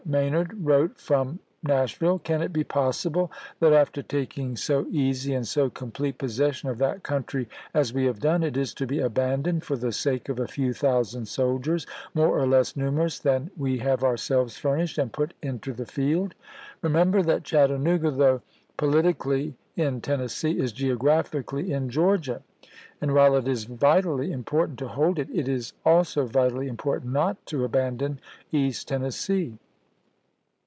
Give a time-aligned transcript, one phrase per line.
[0.03, 4.93] Maynard wi'ote from ^"®"^' Nashville:" Can it be possible that after taking so sept.28.
[4.93, 8.85] easy and so complete possession of that country as we have done, it is to
[8.87, 13.51] be abandoned for the sake of a few thousand soldiers more or less numerous than
[13.55, 16.33] we have ourselves furnished and put into the field?
[16.81, 18.41] Remember that Chattanooga, though
[18.77, 22.41] polit ically in Tennessee, is geographically in Georgia,
[22.99, 27.45] and while it is vitally important to hold it, it is also vitally important not
[27.45, 28.19] to abandon
[28.51, 29.57] East Tennes see.